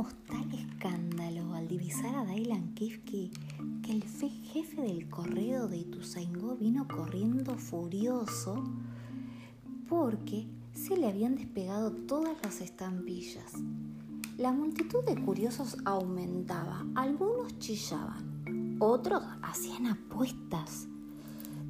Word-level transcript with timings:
Armamos 0.00 0.24
tal 0.26 0.54
escándalo 0.54 1.52
al 1.52 1.68
divisar 1.68 2.14
a 2.14 2.24
Dailan 2.24 2.72
Kifke 2.72 3.30
que 3.82 3.92
el 3.92 4.02
jefe 4.02 4.80
del 4.80 5.10
correo 5.10 5.68
de 5.68 5.76
Ituzaingó 5.76 6.56
vino 6.56 6.88
corriendo 6.88 7.58
furioso 7.58 8.64
porque 9.90 10.46
se 10.72 10.96
le 10.96 11.06
habían 11.06 11.36
despegado 11.36 11.92
todas 11.92 12.34
las 12.42 12.62
estampillas. 12.62 13.52
La 14.38 14.52
multitud 14.52 15.04
de 15.04 15.22
curiosos 15.22 15.76
aumentaba, 15.84 16.86
algunos 16.94 17.58
chillaban, 17.58 18.78
otros 18.78 19.22
hacían 19.42 19.86
apuestas. 19.86 20.88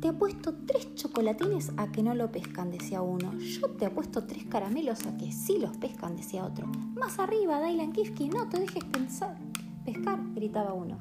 Te 0.00 0.06
apuesto 0.06 0.54
tres 0.64 0.94
chocolatines 0.94 1.72
a 1.76 1.90
que 1.90 2.04
no 2.04 2.14
lo 2.14 2.30
pescan, 2.30 2.70
decía 2.70 3.02
uno. 3.02 3.36
Yo 3.38 3.68
te 3.70 3.84
apuesto 3.84 4.24
tres 4.26 4.44
caramelos 4.44 5.04
a 5.06 5.16
que 5.16 5.32
sí 5.32 5.58
los 5.58 5.76
pescan, 5.76 6.16
decía 6.16 6.44
otro. 6.44 6.68
Más 6.94 7.18
arriba, 7.18 7.58
Dailan 7.58 7.92
Kifki, 7.92 8.28
no 8.28 8.48
te 8.48 8.60
dejes 8.60 8.84
pensar. 8.84 9.36
pescar, 9.84 10.20
gritaba 10.36 10.72
uno. 10.72 10.98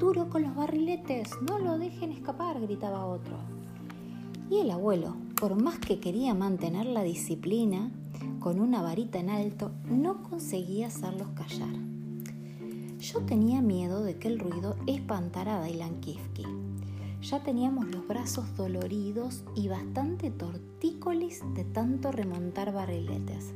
Duro 0.00 0.30
con 0.30 0.44
los 0.44 0.54
barriletes, 0.54 1.28
no 1.46 1.58
lo 1.58 1.76
dejen 1.76 2.10
escapar, 2.10 2.58
gritaba 2.58 3.04
otro. 3.04 3.36
Y 4.48 4.60
el 4.60 4.70
abuelo, 4.70 5.14
por 5.38 5.60
más 5.60 5.78
que 5.78 6.00
quería 6.00 6.32
mantener 6.32 6.86
la 6.86 7.02
disciplina, 7.02 7.90
con 8.40 8.60
una 8.60 8.80
varita 8.80 9.18
en 9.18 9.28
alto, 9.28 9.72
no 9.90 10.22
conseguía 10.22 10.86
hacerlos 10.86 11.28
callar. 11.34 11.74
Yo 12.98 13.20
tenía 13.20 13.60
miedo 13.60 14.02
de 14.02 14.16
que 14.16 14.28
el 14.28 14.38
ruido 14.38 14.76
espantara 14.86 15.58
a 15.58 15.60
Dailan 15.60 16.00
Kifki. 16.00 16.46
Ya 17.22 17.40
teníamos 17.40 17.86
los 17.86 18.06
brazos 18.08 18.56
doloridos 18.56 19.44
y 19.54 19.68
bastante 19.68 20.32
tortícolis 20.32 21.40
de 21.54 21.64
tanto 21.64 22.10
remontar 22.10 22.72
barriletes, 22.72 23.54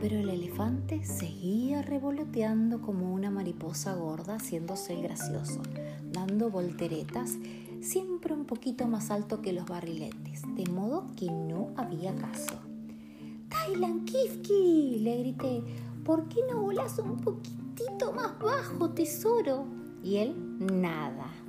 pero 0.00 0.16
el 0.16 0.30
elefante 0.30 1.04
seguía 1.04 1.82
revoloteando 1.82 2.80
como 2.80 3.12
una 3.12 3.30
mariposa 3.30 3.92
gorda, 3.94 4.36
haciéndose 4.36 4.94
el 4.94 5.02
gracioso, 5.02 5.60
dando 6.12 6.48
volteretas 6.48 7.36
siempre 7.82 8.32
un 8.32 8.46
poquito 8.46 8.86
más 8.86 9.10
alto 9.10 9.42
que 9.42 9.52
los 9.52 9.66
barriletes, 9.66 10.40
de 10.56 10.64
modo 10.70 11.08
que 11.14 11.26
no 11.30 11.74
había 11.76 12.16
caso. 12.16 12.54
¡Tailan 13.50 14.06
Kifki! 14.06 15.00
le 15.00 15.18
grité, 15.18 15.62
¿por 16.04 16.26
qué 16.30 16.40
no 16.50 16.62
volas 16.62 16.98
un 16.98 17.18
poquitito 17.18 18.14
más 18.14 18.38
bajo, 18.38 18.90
tesoro? 18.90 19.66
Y 20.02 20.16
él, 20.16 20.34
nada. 20.58 21.43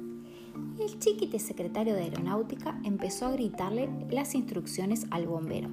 El 0.86 1.00
chiquite 1.00 1.39
secretario 1.39 1.95
de 1.95 2.03
aeronáutica 2.03 2.80
empezó 2.83 3.25
a 3.25 3.31
gritarle 3.31 3.89
las 4.11 4.36
instrucciones 4.36 5.08
al 5.09 5.25
bombero. 5.25 5.67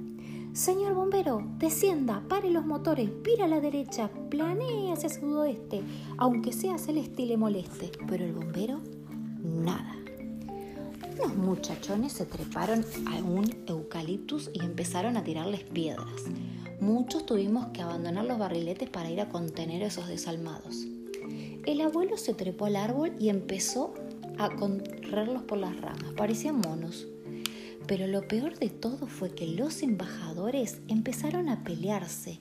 Señor 0.54 0.94
bombero, 0.94 1.46
descienda, 1.58 2.24
pare 2.30 2.50
los 2.50 2.64
motores, 2.64 3.10
vira 3.22 3.44
a 3.44 3.48
la 3.48 3.60
derecha, 3.60 4.08
planee 4.30 4.90
hacia 4.90 5.10
sudoeste, 5.10 5.82
aunque 6.16 6.54
sea 6.54 6.78
celeste 6.78 7.22
y 7.22 7.26
le 7.26 7.36
moleste. 7.36 7.92
Pero 8.08 8.24
el 8.24 8.32
bombero, 8.32 8.80
nada. 9.42 9.94
Los 11.18 11.36
muchachones 11.36 12.14
se 12.14 12.24
treparon 12.24 12.82
a 13.06 13.16
un 13.16 13.44
eucaliptus 13.66 14.50
y 14.54 14.60
empezaron 14.60 15.18
a 15.18 15.24
tirarles 15.24 15.62
piedras. 15.62 16.24
Muchos 16.80 17.26
tuvimos 17.26 17.66
que 17.74 17.82
abandonar 17.82 18.24
los 18.24 18.38
barriletes 18.38 18.88
para 18.88 19.10
ir 19.10 19.20
a 19.20 19.28
contener 19.28 19.82
esos 19.82 20.08
desalmados. 20.08 20.86
El 21.66 21.82
abuelo 21.82 22.16
se 22.16 22.32
trepó 22.32 22.64
al 22.64 22.76
árbol 22.76 23.12
y 23.20 23.28
empezó 23.28 23.92
a 24.44 24.56
correrlos 24.56 25.42
por 25.42 25.58
las 25.58 25.78
ramas. 25.80 26.12
Parecían 26.16 26.60
monos. 26.60 27.06
Pero 27.86 28.06
lo 28.06 28.26
peor 28.28 28.58
de 28.58 28.70
todo 28.70 29.06
fue 29.06 29.34
que 29.34 29.46
los 29.46 29.82
embajadores 29.82 30.80
empezaron 30.88 31.48
a 31.48 31.64
pelearse. 31.64 32.40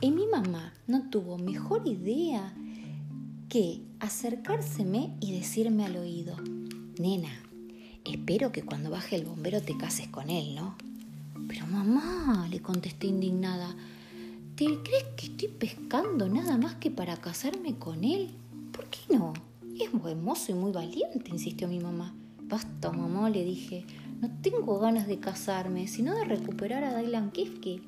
Y 0.00 0.10
mi 0.10 0.26
mamá 0.26 0.74
no 0.86 1.10
tuvo 1.10 1.38
mejor 1.38 1.86
idea 1.86 2.54
que 3.48 3.80
acercárseme 4.00 5.16
y 5.20 5.32
decirme 5.32 5.84
al 5.84 5.96
oído, 5.96 6.36
nena, 6.98 7.30
Espero 8.06 8.52
que 8.52 8.62
cuando 8.62 8.88
baje 8.90 9.16
el 9.16 9.24
bombero 9.24 9.60
te 9.60 9.76
cases 9.76 10.06
con 10.06 10.30
él, 10.30 10.54
¿no? 10.54 10.76
Pero 11.48 11.66
mamá, 11.66 12.46
le 12.48 12.60
contesté 12.60 13.08
indignada, 13.08 13.74
¿te 14.54 14.64
crees 14.64 15.04
que 15.16 15.26
estoy 15.26 15.48
pescando 15.48 16.28
nada 16.28 16.56
más 16.56 16.76
que 16.76 16.92
para 16.92 17.16
casarme 17.16 17.76
con 17.78 18.04
él? 18.04 18.30
¿Por 18.70 18.86
qué 18.86 19.00
no? 19.16 19.32
Es 19.78 19.92
buen 19.92 20.24
mozo 20.24 20.52
y 20.52 20.54
muy 20.54 20.72
valiente, 20.72 21.30
insistió 21.30 21.68
mi 21.68 21.80
mamá. 21.80 22.14
Basta, 22.42 22.90
mamá, 22.90 23.28
le 23.28 23.44
dije. 23.44 23.84
No 24.22 24.30
tengo 24.40 24.78
ganas 24.78 25.06
de 25.06 25.18
casarme, 25.18 25.86
sino 25.86 26.14
de 26.14 26.24
recuperar 26.24 26.82
a 26.82 26.94
Dailan 26.94 27.30
Kifke. 27.30 27.82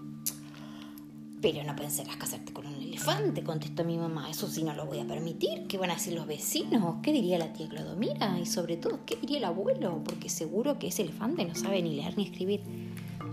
Pero 1.41 1.65
no 1.65 1.75
pensarás 1.77 2.17
casarte 2.17 2.53
con 2.53 2.67
un 2.67 2.75
elefante, 2.75 3.43
contestó 3.43 3.85
mi 3.85 3.97
mamá. 3.97 4.29
Eso 4.29 4.49
sí 4.49 4.65
no 4.65 4.75
lo 4.75 4.85
voy 4.85 4.99
a 4.99 5.07
permitir. 5.07 5.67
¿Qué 5.67 5.79
van 5.79 5.91
a 5.91 5.95
decir 5.95 6.13
los 6.13 6.27
vecinos? 6.27 6.97
¿Qué 7.03 7.13
diría 7.13 7.39
la 7.39 7.55
tía 7.55 7.69
Clodomira? 7.69 8.39
Y 8.39 8.45
sobre 8.45 8.77
todo, 8.77 9.01
¿qué 9.07 9.17
diría 9.17 9.39
el 9.39 9.45
abuelo? 9.45 10.03
Porque 10.05 10.29
seguro 10.29 10.79
que 10.79 10.89
ese 10.89 11.03
elefante 11.03 11.47
no 11.47 11.55
sabe 11.55 11.81
ni 11.81 11.95
leer 11.95 12.19
ni 12.19 12.25
escribir. 12.25 12.61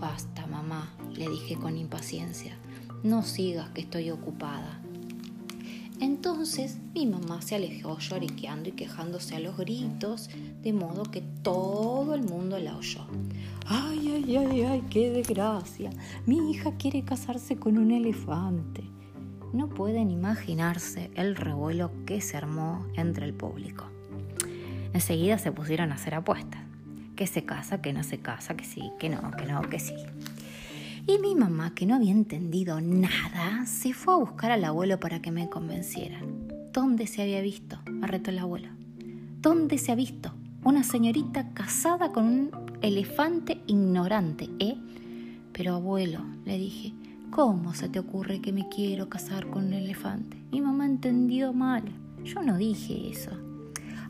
Basta, 0.00 0.46
mamá, 0.46 0.96
le 1.14 1.28
dije 1.28 1.56
con 1.56 1.76
impaciencia. 1.76 2.56
No 3.02 3.22
sigas 3.22 3.68
que 3.70 3.82
estoy 3.82 4.10
ocupada. 4.10 4.80
Entonces 6.00 6.78
mi 6.94 7.06
mamá 7.06 7.40
se 7.40 7.54
alejó 7.54 7.98
lloriqueando 7.98 8.68
y 8.68 8.72
quejándose 8.72 9.34
a 9.34 9.40
los 9.40 9.56
gritos, 9.56 10.28
de 10.62 10.72
modo 10.72 11.04
que 11.04 11.22
todo 11.42 12.14
el 12.14 12.22
mundo 12.22 12.58
la 12.58 12.76
oyó. 12.76 13.06
¡Ay, 13.66 14.12
ay, 14.14 14.36
ay, 14.36 14.62
ay, 14.62 14.82
qué 14.90 15.10
desgracia! 15.10 15.90
Mi 16.26 16.50
hija 16.50 16.72
quiere 16.76 17.02
casarse 17.02 17.56
con 17.56 17.78
un 17.78 17.90
elefante. 17.90 18.84
No 19.52 19.68
pueden 19.68 20.10
imaginarse 20.10 21.10
el 21.14 21.34
revuelo 21.34 21.90
que 22.04 22.20
se 22.20 22.36
armó 22.36 22.86
entre 22.94 23.24
el 23.24 23.32
público. 23.32 23.84
Enseguida 24.92 25.38
se 25.38 25.52
pusieron 25.52 25.92
a 25.92 25.94
hacer 25.94 26.14
apuestas. 26.14 26.62
Que 27.16 27.26
se 27.26 27.44
casa, 27.44 27.80
que 27.80 27.94
no 27.94 28.02
se 28.02 28.18
casa, 28.18 28.56
que 28.56 28.64
sí, 28.64 28.92
que 28.98 29.08
no, 29.08 29.30
que 29.30 29.46
no, 29.46 29.62
que 29.62 29.78
sí. 29.78 29.94
Y 31.08 31.18
mi 31.18 31.36
mamá, 31.36 31.72
que 31.72 31.86
no 31.86 31.94
había 31.94 32.10
entendido 32.10 32.80
nada, 32.80 33.64
se 33.64 33.92
fue 33.92 34.14
a 34.14 34.16
buscar 34.16 34.50
al 34.50 34.64
abuelo 34.64 34.98
para 34.98 35.22
que 35.22 35.30
me 35.30 35.48
convencieran. 35.48 36.48
¿Dónde 36.72 37.06
se 37.06 37.22
había 37.22 37.40
visto? 37.42 37.78
me 37.88 38.08
retó 38.08 38.32
el 38.32 38.40
abuelo. 38.40 38.70
¿Dónde 39.40 39.78
se 39.78 39.92
ha 39.92 39.94
visto? 39.94 40.32
Una 40.64 40.82
señorita 40.82 41.54
casada 41.54 42.10
con 42.10 42.24
un 42.24 42.50
elefante 42.82 43.62
ignorante, 43.68 44.50
¿eh? 44.58 44.76
Pero 45.52 45.76
abuelo, 45.76 46.24
le 46.44 46.58
dije, 46.58 46.92
¿cómo 47.30 47.72
se 47.72 47.88
te 47.88 48.00
ocurre 48.00 48.40
que 48.40 48.52
me 48.52 48.68
quiero 48.68 49.08
casar 49.08 49.48
con 49.48 49.66
un 49.66 49.74
elefante? 49.74 50.36
Mi 50.50 50.60
mamá 50.60 50.86
entendió 50.86 51.52
mal. 51.52 51.84
Yo 52.24 52.42
no 52.42 52.58
dije 52.58 53.10
eso. 53.10 53.30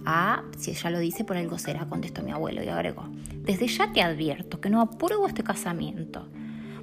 Ah, 0.07 0.43
si 0.57 0.71
ella 0.71 0.89
lo 0.89 0.99
dice 1.01 1.25
por 1.25 1.37
algo 1.37 1.59
será, 1.59 1.85
contestó 1.91 2.23
mi 2.23 2.31
abuelo 2.31 2.63
y 2.63 2.69
agregó. 2.69 3.05
Desde 3.45 3.69
ya 3.69 3.93
te 3.93 4.01
advierto 4.01 4.63
que 4.63 4.71
no 4.71 4.81
apruebo 4.81 5.27
este 5.27 5.45
casamiento 5.45 6.27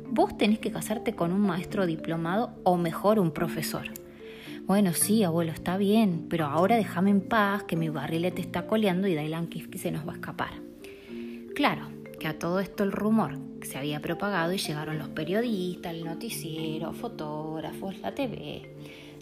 vos 0.09 0.37
tenés 0.37 0.59
que 0.59 0.71
casarte 0.71 1.15
con 1.15 1.31
un 1.31 1.41
maestro 1.41 1.85
diplomado 1.85 2.51
o 2.63 2.77
mejor 2.77 3.19
un 3.19 3.31
profesor. 3.31 3.87
Bueno, 4.65 4.93
sí, 4.93 5.23
abuelo, 5.23 5.51
está 5.51 5.75
bien, 5.75 6.27
pero 6.29 6.45
ahora 6.45 6.77
déjame 6.77 7.09
en 7.09 7.21
paz 7.21 7.63
que 7.63 7.75
mi 7.75 7.89
barrilete 7.89 8.41
está 8.41 8.65
coleando 8.65 9.07
y 9.07 9.15
Dailan 9.15 9.47
Kifki 9.47 9.77
se 9.77 9.91
nos 9.91 10.07
va 10.07 10.13
a 10.13 10.15
escapar. 10.15 10.51
Claro, 11.53 11.87
que 12.19 12.27
a 12.27 12.39
todo 12.39 12.61
esto 12.61 12.83
el 12.83 12.93
rumor 12.93 13.37
se 13.63 13.77
había 13.77 13.99
propagado 13.99 14.53
y 14.53 14.57
llegaron 14.57 14.97
los 14.97 15.09
periodistas, 15.09 15.93
el 15.93 16.05
noticiero, 16.05 16.93
fotógrafos, 16.93 17.99
la 17.99 18.15
TV. 18.15 18.69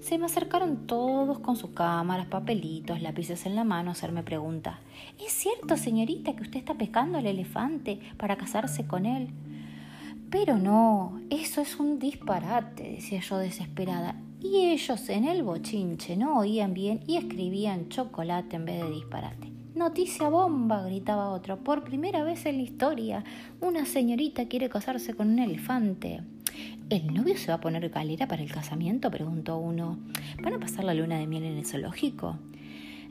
Se 0.01 0.17
me 0.17 0.25
acercaron 0.25 0.87
todos 0.87 1.39
con 1.39 1.55
sus 1.55 1.71
cámaras, 1.71 2.27
papelitos, 2.27 3.01
lápices 3.01 3.45
en 3.45 3.55
la 3.55 3.63
mano 3.63 3.89
a 3.89 3.93
hacerme 3.93 4.23
preguntas. 4.23 4.77
¿Es 5.19 5.31
cierto, 5.31 5.77
señorita, 5.77 6.35
que 6.35 6.43
usted 6.43 6.59
está 6.59 6.75
pescando 6.75 7.17
al 7.17 7.25
elefante 7.25 7.99
para 8.17 8.35
casarse 8.35 8.85
con 8.85 9.05
él? 9.05 9.29
Pero 10.31 10.57
no, 10.57 11.19
eso 11.29 11.59
es 11.59 11.77
un 11.77 11.99
disparate, 11.99 12.83
decía 12.83 13.19
yo 13.19 13.37
desesperada. 13.37 14.15
Y 14.39 14.67
ellos 14.67 15.09
en 15.09 15.25
el 15.25 15.43
bochinche 15.43 16.15
no 16.15 16.39
oían 16.39 16.73
bien 16.73 17.01
y 17.05 17.17
escribían 17.17 17.89
chocolate 17.89 18.55
en 18.55 18.63
vez 18.63 18.81
de 18.81 18.89
disparate. 18.89 19.51
Noticia 19.75 20.29
bomba, 20.29 20.83
gritaba 20.83 21.31
otro. 21.31 21.57
Por 21.57 21.83
primera 21.83 22.23
vez 22.23 22.45
en 22.45 22.57
la 22.57 22.63
historia, 22.63 23.23
una 23.59 23.85
señorita 23.85 24.47
quiere 24.47 24.69
casarse 24.69 25.13
con 25.13 25.31
un 25.31 25.39
elefante. 25.39 26.21
¿El 26.89 27.13
novio 27.13 27.35
se 27.37 27.49
va 27.49 27.55
a 27.55 27.61
poner 27.61 27.89
galera 27.89 28.25
para 28.29 28.41
el 28.41 28.53
casamiento? 28.53 29.11
preguntó 29.11 29.57
uno. 29.57 29.99
¿Van 30.41 30.53
a 30.53 30.59
pasar 30.59 30.85
la 30.85 30.93
luna 30.93 31.19
de 31.19 31.27
miel 31.27 31.43
en 31.43 31.57
el 31.57 31.65
zoológico? 31.65 32.37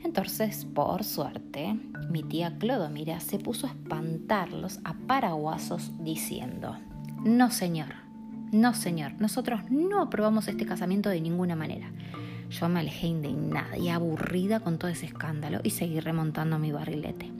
Entonces, 0.03 0.65
por 0.65 1.03
suerte, 1.03 1.77
mi 2.09 2.23
tía 2.23 2.57
Clodomira 2.57 3.19
se 3.19 3.37
puso 3.37 3.67
a 3.67 3.69
espantarlos 3.69 4.79
a 4.83 4.95
paraguasos 5.05 5.91
diciendo 5.99 6.75
no, 7.23 7.51
señor. 7.51 7.89
No, 8.51 8.73
señor. 8.73 9.13
Nosotros 9.19 9.61
no 9.69 10.01
aprobamos 10.01 10.47
este 10.47 10.65
casamiento 10.65 11.09
de 11.09 11.21
ninguna 11.21 11.55
manera. 11.55 11.91
Yo 12.49 12.67
me 12.67 12.79
alejé 12.79 13.07
indignada 13.07 13.77
y 13.77 13.89
aburrida 13.89 14.59
con 14.59 14.79
todo 14.79 14.89
ese 14.89 15.05
escándalo 15.05 15.59
y 15.63 15.69
seguí 15.69 15.99
remontando 15.99 16.57
mi 16.57 16.71
barrilete. 16.71 17.31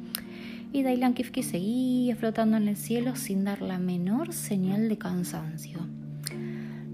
Y 0.71 0.83
Dailan 0.83 1.15
Kifke 1.15 1.41
seguía 1.41 2.15
flotando 2.15 2.57
en 2.57 2.67
el 2.67 2.77
cielo 2.77 3.15
sin 3.15 3.43
dar 3.43 3.61
la 3.61 3.79
menor 3.79 4.33
señal 4.33 4.87
de 4.87 4.97
cansancio. 4.97 5.79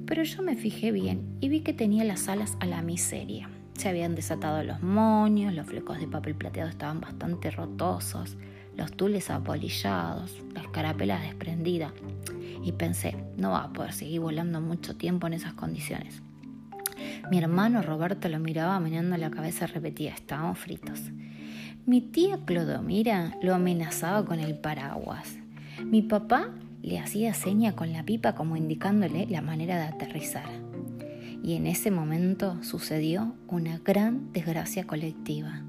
pero 0.06 0.24
yo 0.24 0.42
me 0.42 0.56
fijé 0.56 0.94
bien 0.94 1.38
y 1.42 1.50
vi 1.50 1.60
que 1.60 1.74
tenía 1.74 2.06
las 2.06 2.30
alas 2.30 2.58
a 2.62 2.66
la 2.66 2.82
miseria. 2.82 3.50
Se 3.74 3.90
habían 3.90 4.16
desatado 4.16 4.64
los 4.64 4.82
moños, 4.82 5.54
los 5.54 5.68
flecos 5.68 6.00
de 6.00 6.08
papel 6.08 6.34
plateado 6.34 6.70
estaban 6.70 7.02
bastante 7.02 7.52
rotosos, 7.52 8.38
los 8.78 8.94
tules 8.94 9.30
apolillados, 9.30 10.42
la 10.54 10.62
escarapela 10.62 11.20
desprendida. 11.20 11.92
Y 12.68 12.74
pensé, 12.74 13.16
no 13.38 13.52
va 13.52 13.64
a 13.64 13.72
poder 13.72 13.94
seguir 13.94 14.20
volando 14.20 14.60
mucho 14.60 14.98
tiempo 14.98 15.26
en 15.26 15.32
esas 15.32 15.54
condiciones. 15.54 16.22
Mi 17.32 17.38
hermano 17.38 17.82
Roberto 17.82 18.28
lo 18.28 18.40
miraba 18.40 18.78
meneando 18.82 19.16
la 19.16 19.32
cabeza 19.32 19.64
y 19.64 19.68
repetía, 19.68 20.14
estábamos 20.14 20.60
fritos. 20.60 21.00
Mi 21.86 22.02
tía 22.02 22.40
Clodomira 22.44 23.38
lo 23.42 23.56
amenazaba 23.56 24.26
con 24.26 24.42
el 24.42 24.58
paraguas. 24.58 25.38
Mi 25.82 26.02
papá 26.02 26.50
le 26.82 27.00
hacía 27.00 27.34
seña 27.34 27.72
con 27.72 27.94
la 27.94 28.04
pipa 28.04 28.36
como 28.36 28.58
indicándole 28.58 29.28
la 29.28 29.42
manera 29.42 29.78
de 29.78 29.84
aterrizar 29.84 30.50
y 31.42 31.54
en 31.54 31.68
ese 31.68 31.90
momento 31.90 32.62
sucedió 32.66 33.34
una 33.48 33.78
gran 33.78 34.34
desgracia 34.34 34.86
colectiva. 34.86 35.64